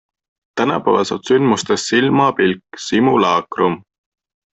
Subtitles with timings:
[0.59, 3.77] Tänapäeval saab sündmusest silmapilk simulacrum.